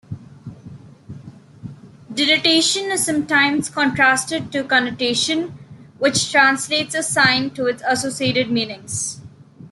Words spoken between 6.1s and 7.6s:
translates a sign